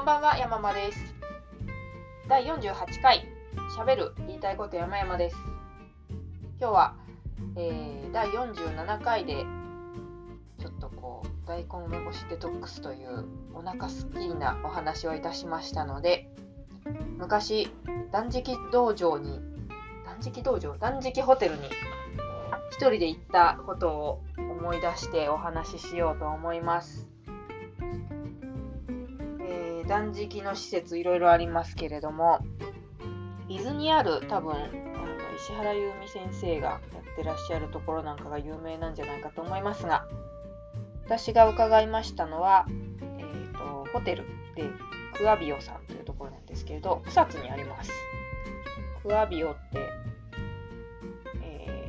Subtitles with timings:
[0.00, 1.14] こんばんは、山間です。
[2.26, 5.36] 第48回、しゃべる言いたいこと山々です。
[6.58, 6.94] 今日は、
[7.54, 9.44] えー、第47回で、
[10.58, 16.30] ちょっとこう、大根梅干しデトックスというお腹すっきりなお話をいたしましたので、
[17.18, 17.70] 昔、
[18.10, 19.38] 断食道場に、
[20.06, 20.78] 断食道場？
[20.78, 21.60] 断食ホテルに
[22.70, 27.06] 一人で行ったことを思い出してお話ししようと思います。
[29.90, 32.38] 断食の施設いろいろありますけれども、
[33.48, 34.68] 伊豆にある多分あの
[35.36, 40.06] 石原優美先生がやってらっしゃるところなんかが有名なんじゃないかと思いますが、
[41.06, 44.62] 私が伺いましたのは、えーとホテルで
[45.18, 47.90] クアビオさんというところなんですけれど、草津にあります。
[49.02, 49.90] クアビオって、
[51.42, 51.88] え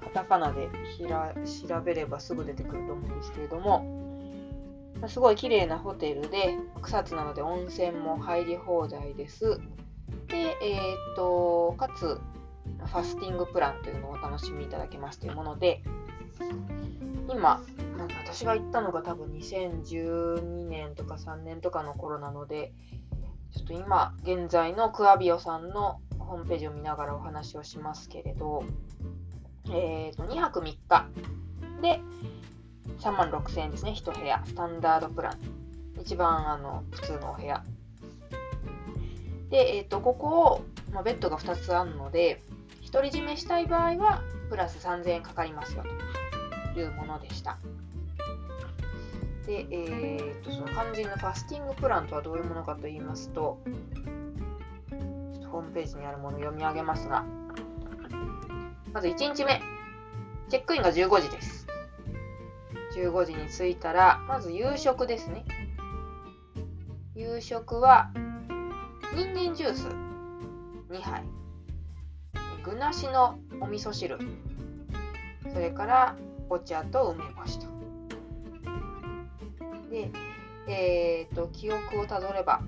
[0.00, 1.34] ーカタカナでひら
[1.68, 4.01] 調べればすぐ出てくると思うんですけれども、
[5.08, 9.60] すごい綺麗なホテルで、草津なので温泉も入り放題です。
[10.28, 12.20] で、えーっと、かつ、
[12.84, 15.82] ファスティングプランというのをお楽しみいただけますというもので、
[17.28, 17.62] 今、
[18.24, 22.72] 私が行ったのが多分2012年とか3年とかの頃なので、
[23.54, 28.64] ちょっと今、現在のクアビオさんのホームページを見ながらお話をしますけれど、
[29.66, 31.08] えーと、2泊3日
[31.82, 32.00] で、
[32.98, 35.38] 3万6000円ですね、1部屋、スタンダードプラン。
[36.00, 37.62] 一番あの普通のお部屋。
[39.50, 42.42] で、えっ、と、ここを、まあ、ベッドが2つあるので、
[42.90, 45.84] 独り占めしたい場合は、プラス3000円かかりますよ
[46.74, 47.58] というものでした。
[49.46, 53.58] で、えっ、と、その肝心のファスティングプランとはどういうものかと言いますと、
[55.42, 57.24] とホームページにあるものを読み上げますが、
[58.92, 59.60] まず1日目、
[60.48, 61.61] チェックインが15時です。
[62.94, 65.44] 15時に着いたら、まず夕食ですね。
[67.14, 68.10] 夕食は、
[69.14, 69.88] 人参ジュース
[70.90, 71.22] 2杯、
[72.64, 74.18] 具なしのお味噌汁、
[75.52, 76.16] それから
[76.48, 77.66] お茶と梅干しと。
[79.90, 80.10] で、
[80.68, 82.62] えっ、と、記憶をたどれば、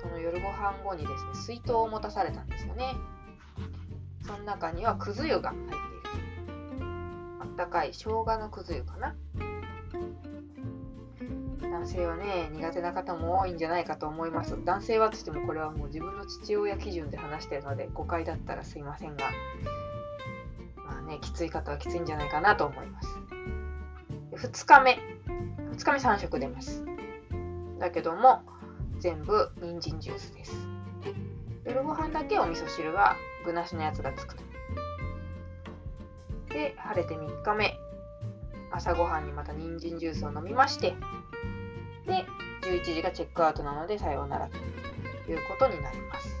[0.00, 2.94] その夜ご飯後にですね、水筒を持たされたんですよね。
[4.26, 5.89] その中にはくず湯が入って。
[7.60, 9.14] あったかい生姜のくず湯かな。
[11.60, 14.56] 男性はね、苦手な方も多いんじゃないかと思います。
[14.64, 19.26] 男性はとしてもこれはもう自分の父親基準で話してるので誤解だったらすいませんが、
[20.76, 23.08] まあね、きつい方はきついんじゃないかなと思います。
[24.32, 24.98] 2日目、
[25.74, 26.82] 2日目3食出ます。
[27.78, 28.42] だけども、
[29.00, 30.66] 全部人参ジュースです。
[31.66, 34.49] 夜ご飯だけお味噌汁は具なしのやつがつくと。
[36.50, 37.78] で、晴れて3日目、
[38.72, 40.94] 朝ごはんにまた人参ジュースを飲みまして、
[42.06, 42.26] で、
[42.62, 44.56] 11時がチェックアウトなのでさようならと
[45.30, 46.36] いうことになります。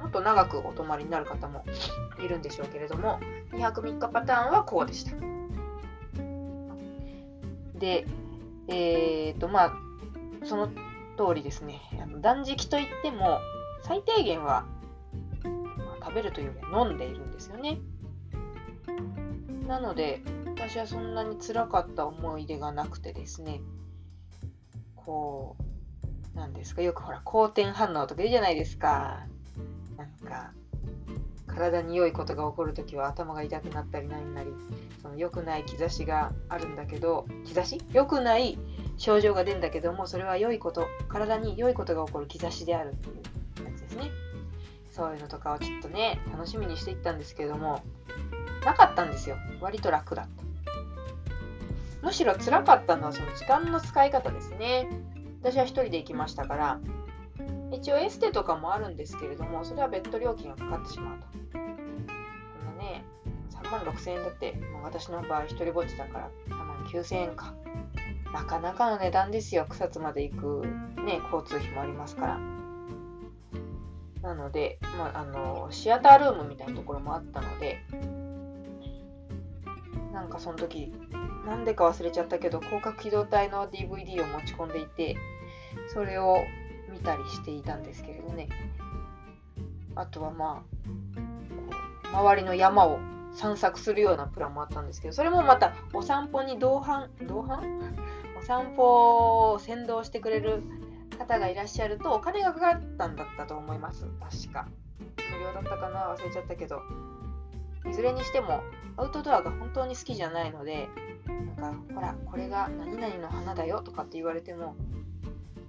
[0.00, 1.64] もっと長くお泊まりになる方も
[2.24, 3.20] いるんでしょうけれども、
[3.52, 5.12] 2泊3日パターンはこうでした。
[7.78, 8.06] で、
[8.68, 9.72] えーと、まあ、
[10.44, 13.40] その通りですね、あの断食といっても、
[13.82, 14.64] 最低限は、
[15.44, 17.78] まあ食べるというより飲んでいるんですよね。
[19.66, 23.60] なので、私はそんなに辛かった思い出がなくてですね、
[24.96, 25.56] こ
[26.34, 29.26] う、なんですか、よくほら、好転反応とか言うじゃないですか。
[29.96, 30.52] なんか、
[31.46, 34.50] 体に良いことが起こるときは頭が痛くなったり何なり、
[35.02, 37.78] その良くない兆しがあるんだけど、兆し？
[37.92, 38.58] 良くない
[38.96, 43.16] 症状が出るんだけども、それは良いこと、体に良いことが起こる兆しであるっていう
[43.66, 44.10] やつですね。
[44.90, 47.82] そういうのとかをちょっとね、楽しみにしていったんですけども、
[48.64, 49.36] なかったんですよ。
[49.60, 50.42] 割と楽だった。
[52.02, 54.88] むしろ辛かったのはその時間の使い方ですね。
[55.40, 56.80] 私は一人で行きましたから、
[57.72, 61.26] 一応エステとかもあるんですけれども、それは別途料金がかかってしまうと。
[61.52, 63.04] こんなね、
[63.50, 67.54] 3万6千円だって、もう私の場合一人ぼっちだから3万9千円か。
[68.32, 69.66] なかなかの値段ですよ。
[69.68, 70.66] 草津まで行く、
[71.04, 72.40] ね、交通費もありますから。
[74.22, 77.78] なので、まあ、あの、シアタールームみたいなところもあったので、
[80.22, 80.92] なんかその時、
[81.44, 85.16] なんでか忘れちゃったけど、広角機動隊の DVD を持ち込んでいて、
[85.92, 86.44] それを
[86.92, 88.48] 見たりしていたんですけれどね。
[89.96, 90.62] あとはま
[92.12, 93.00] あ、周りの山を
[93.34, 97.82] 散策するようなプランもあったんですけど、それもまたお散歩に同伴、同伴？
[98.38, 100.62] お散歩を先導してくれる
[101.18, 104.06] 方がいらっしゃるとお金がかかったんだったと思います。
[104.20, 104.68] 確か。
[105.32, 106.14] 無料だったかな？
[106.14, 106.80] 忘れちゃったけど。
[107.88, 108.62] いずれにしても
[108.96, 110.88] アウトドアが本当に好きじゃないので、
[111.56, 114.76] なんか、ほら、これが何々の花だよとかって言われても、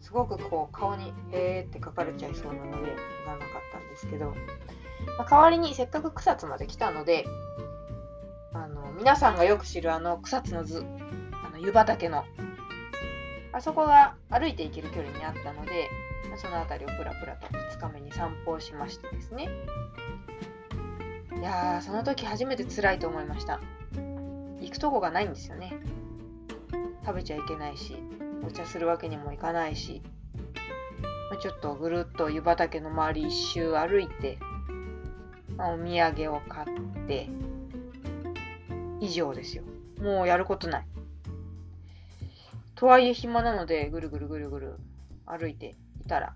[0.03, 2.93] すごくこう顔に「へーって書かれちゃいそうなので
[3.25, 4.35] ならなかったんですけど、
[5.17, 7.25] まあ、代わりにせっかく草津まで来たので
[8.53, 10.85] あの皆さんがよく知るあの草津の図
[11.31, 12.25] あの湯畑の
[13.53, 15.89] あそこが歩いて行ける距離にあったので
[16.29, 19.47] まその辺りをプラプラと2日目に散歩をしましてですね。
[21.43, 23.59] やーその時初めて辛いと思いました。
[24.61, 25.73] 行くとこがないんですよね。
[27.05, 27.97] 食べちゃいけないし
[28.47, 30.01] お茶するわけにもいかないし
[31.41, 34.37] ちょっとぐるっと湯畑の周り一周歩いて、
[35.57, 36.67] ま、お土産を買っ
[37.07, 37.27] て
[39.01, 39.63] 以上ですよ。
[40.01, 40.87] もうやることない。
[42.75, 44.75] とはいえ暇なのでぐるぐるぐるぐる
[45.25, 46.33] 歩いていたら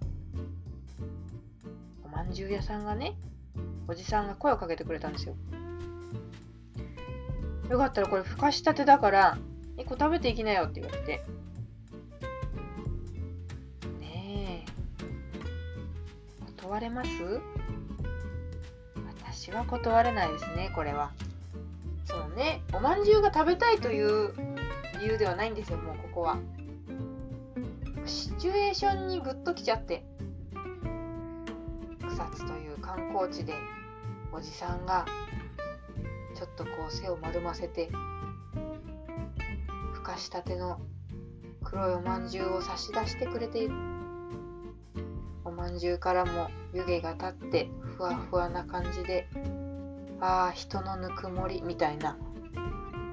[2.04, 3.16] おまんじゅう屋さんがね
[3.88, 5.36] おじさんが声をかけてくれたんですよ。
[7.70, 9.38] よかったらこれふかしたてだから
[9.78, 11.24] 1個食べていきなよって言われて。
[14.00, 14.72] ねえ。
[16.62, 17.10] 断れます？
[19.22, 21.12] 私は断れないですねこれは。
[22.06, 22.62] そうね。
[22.74, 24.34] おまんじゅうが食べたいという
[25.00, 26.38] 理由ではないんですよもうここは。
[28.06, 30.06] シチュエーションにグッときちゃって。
[32.08, 33.54] 草津という観光地で。
[34.34, 35.06] おじさんが
[36.36, 37.90] ちょっとこう背を丸ませて
[39.94, 40.80] ふかしたての
[41.64, 43.76] 黒いおまんじゅうを差し出してくれている
[45.44, 49.28] おまんじゅうからも湯気が立ってふわふわな感じで
[50.20, 52.18] ああ人のぬくもりみたいな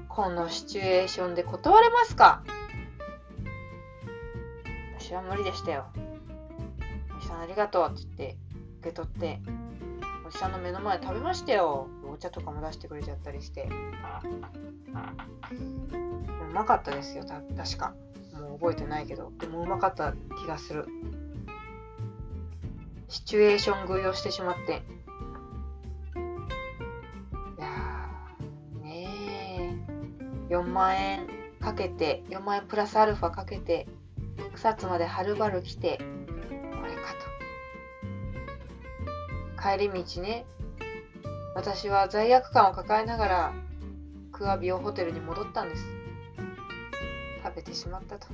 [0.07, 2.43] このシチュエーションで断れますか？
[4.99, 5.85] 私は無理でしたよ。
[7.17, 8.37] おじさんありがとうって言って
[8.79, 9.39] 受け取って
[10.25, 11.87] おじさんの目の前食べましたよ。
[12.11, 13.69] お茶とかも出してくれちゃったりして。
[16.49, 17.93] うまかったですよ、た確か。
[18.33, 19.31] もう覚えてないけど。
[19.39, 20.87] でもうまかった気がする。
[23.07, 24.81] シチュエーション食いをしてしまって
[27.57, 28.09] いや
[28.81, 29.07] ね
[30.49, 30.53] え。
[30.53, 31.27] 4万円
[31.61, 33.87] かけて4万円プラスアルファかけて
[34.55, 35.99] 草津まではるばる来て
[39.65, 40.45] 帰り道ね
[41.55, 43.53] 私は罪悪感を抱えながら
[44.31, 45.85] クアビオホテルに戻ったんです
[47.43, 48.33] 食べてしまったとこ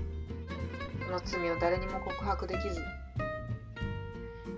[1.12, 2.82] の罪を誰にも告白できず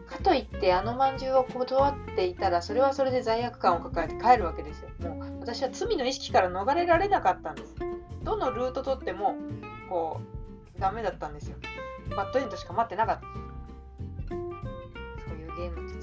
[0.08, 7.76] かといってあのまんじゅうを断っていたらそれはそれで罪悪感を抱えて帰るわけですよもう私は罪の意識から逃れられなかったんです。
[8.24, 9.36] どのルート取っても、
[9.90, 10.22] こ
[10.78, 11.58] う、ダメだったんですよ。
[12.16, 13.43] バッドエンドしか待ってなかった。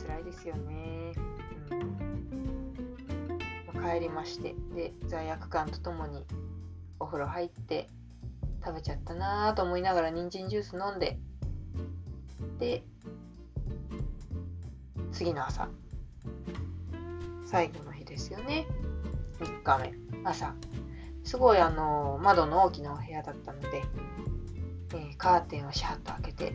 [0.03, 1.13] 辛いですよね。
[3.73, 6.25] うん、帰りまして、で、罪悪感とともに
[6.99, 7.89] お風呂入って、
[8.65, 11.19] 食べちゃったなぁと思いながら人参ジュース飲んで、
[12.59, 12.83] で、
[15.13, 15.69] 次の朝、
[17.45, 18.67] 最後の日ですよね。
[19.39, 19.95] 3日目。
[20.25, 20.55] 朝。
[21.25, 23.83] すごいあの窓の大きなお部屋だったので、
[24.95, 26.55] えー、カーテンをシャッと開けて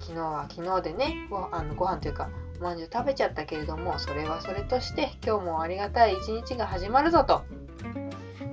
[0.00, 2.30] 昨日は昨日でねごあのご飯というか
[2.62, 7.42] まんじゅう食べちゃったけれどもそれはそれとして今日もありがたい一日が始まるぞと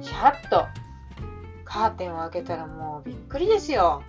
[0.01, 0.65] シャッと
[1.63, 4.03] カーテンを開けたらもうびっくりですよ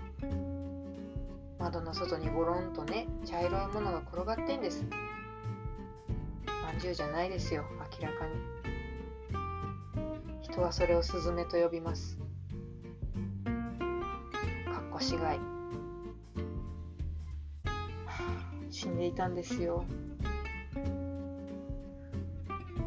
[1.58, 4.84] 窓の外にゴロンとね茶色いものが転がってんです
[6.64, 7.64] まんじゅうじゃないですよ
[8.00, 8.60] 明らかに
[10.50, 12.16] 人はそれをスズメと呼びます。
[12.16, 12.22] か
[14.80, 15.59] っこしがい。
[18.80, 19.84] 死んでいたんですよ。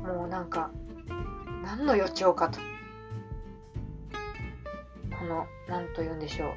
[0.04, 0.72] もうなんか、
[1.64, 2.58] 何の予兆かと。
[5.16, 6.54] この、何と言うんでしょう。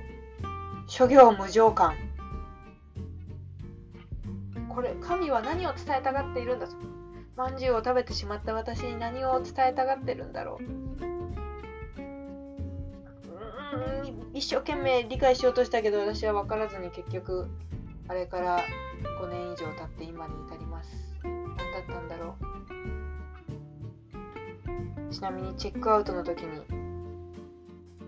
[0.86, 1.96] 諸行無常感。
[4.70, 6.74] これ、神は何を伝えたがっているんだと。
[7.36, 10.64] まんじゅうを食べてしまった私に何を伝えたがってるんだろう。
[14.32, 17.48] 一生懸命理解しようとしたけど私は分からずに結局
[18.08, 18.60] あれから
[19.20, 20.90] 5年以上経って今に至ります。
[21.22, 22.36] 何だったんだろ
[25.08, 25.12] う。
[25.12, 26.62] ちなみにチェックアウトの時に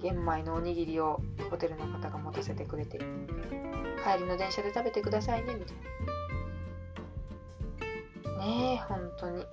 [0.02, 3.04] 玄米のおにぎりをホテルの方が持たせてくれて帰
[4.18, 5.76] りの電車で食べてくださいねみたい
[8.36, 8.44] な。
[8.44, 9.44] ねえ、本当に。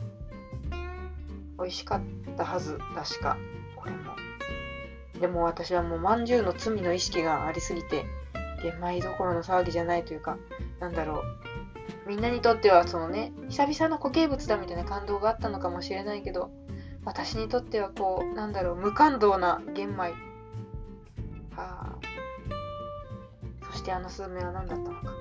[1.57, 2.01] 美味しかっ
[2.37, 3.37] たはず、確か、
[3.75, 4.15] これも。
[5.19, 8.05] でも私はもうまんじゅうの罪の意識がありすぎて、
[8.61, 10.37] 玄米どころの騒ぎじゃないというか、
[10.79, 11.23] なんだろ
[12.05, 12.09] う。
[12.09, 16.51] みんなにとってはそのね、久々の固形物だみたいな感動があったのかもしれないけど、
[17.03, 19.97] 私にとってはこう、なんだろう、無感動な玄米。
[19.97, 20.15] は
[21.57, 21.95] あ。
[23.71, 25.13] そしてあの数名は何だったのか。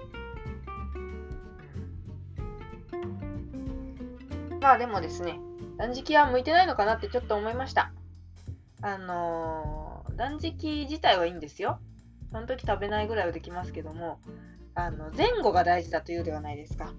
[4.61, 5.39] まあでもですね、
[5.77, 7.93] 断食は向いてないのかなってちょっと思いました。
[8.81, 11.81] あのー、断食自体はいいんですよ。
[12.33, 14.19] その時食べないぐらいはできますけども、
[14.75, 16.93] あの前後が大事だというではないですか？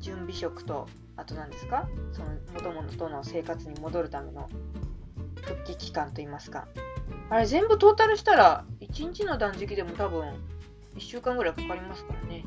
[0.00, 1.88] 準備食と、あと何ですか？
[2.12, 4.48] その元々との生活に戻るための
[5.42, 6.66] 復帰期間といいますか。
[7.30, 10.28] あれ全部トータルしたら、1日の断食でも多分
[10.96, 12.44] 1週間ぐらいかかりますからね。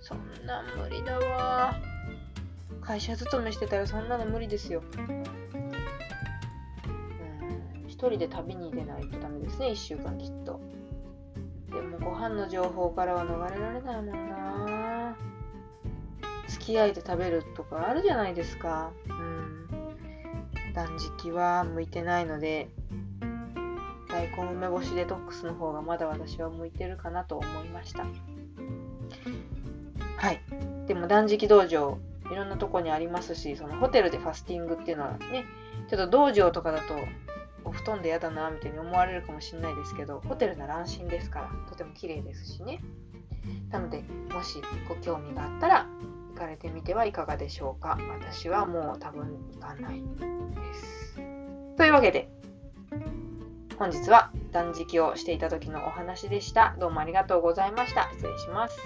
[0.00, 1.74] そんな無理だわ。
[2.80, 4.82] 会社勤めしてたらそんなの無理ですよ。
[4.96, 5.02] う
[7.84, 10.60] ん、一人で旅に出ないとダメですね、1週間きっと。
[11.70, 15.16] でもご飯の情報からは逃れられないもんな。
[16.48, 18.90] 付き合いで食べるとかあるじゃないですか。
[19.08, 19.68] うん。
[20.74, 22.70] 断食は向いてないので、
[24.08, 28.06] 大根梅干しデトックスの方がまだ私は向いてるかなと思いました。
[30.16, 30.40] はい。
[30.86, 31.98] でも断食道場、
[32.32, 35.44] いろんなとこにありますし、そのホテルでファスティングっていうのはね、
[35.88, 36.94] ちょっと道場とかだと
[37.78, 42.80] 布団で嫌だなみたいに思われるかもしれないですけど、ホテルなら安心ですから、とても綺麗ですしね。
[43.70, 45.86] なので、もしご興味があったら、
[46.30, 47.98] 行かれてみてはいかがでしょうか。
[48.20, 51.16] 私はもう多分行かないです。
[51.76, 52.28] というわけで、
[53.78, 56.74] 本日は断食をしていた時のお話でした。
[56.80, 58.10] どうもありがとうございました。
[58.14, 58.78] 失礼します。